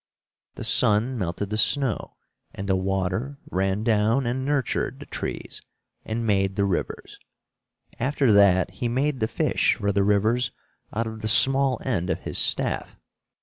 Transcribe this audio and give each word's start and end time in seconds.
The 0.55 0.63
sun 0.63 1.15
melted 1.15 1.51
the 1.51 1.59
snow, 1.59 2.15
and 2.55 2.67
the 2.67 2.75
water 2.75 3.37
ran 3.51 3.83
down 3.83 4.25
and 4.25 4.43
nurtured 4.43 4.99
the 4.99 5.05
trees 5.05 5.61
and 6.03 6.25
made 6.25 6.55
the 6.55 6.65
rivers. 6.65 7.19
After 7.99 8.31
that 8.31 8.71
he 8.71 8.87
made 8.87 9.19
the 9.19 9.27
fish 9.27 9.75
for 9.75 9.91
the 9.91 10.03
rivers 10.03 10.49
out 10.91 11.05
of 11.05 11.21
the 11.21 11.27
small 11.27 11.79
end 11.85 12.09
of 12.09 12.21
his 12.21 12.39
staff. 12.39 12.97